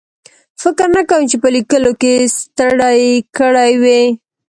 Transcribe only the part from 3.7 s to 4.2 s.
وي.